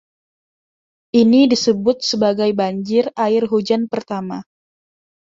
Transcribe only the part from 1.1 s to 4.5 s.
Ini disebut sebagai banjir air hujan pertama.